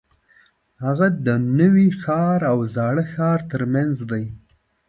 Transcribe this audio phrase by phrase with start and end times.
[0.83, 1.27] هغه د
[1.59, 4.23] نوي ښار او زاړه ښار ترمنځ دی.